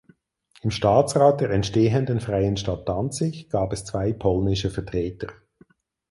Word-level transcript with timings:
Im 0.63 0.71
Staatsrat 0.71 1.41
der 1.41 1.51
entstehenden 1.51 2.21
Freien 2.21 2.57
Stadt 2.57 2.89
Danzig 2.89 3.49
gab 3.51 3.71
es 3.71 3.85
zwei 3.85 4.11
polnische 4.13 4.71
Vertreter. 4.71 5.27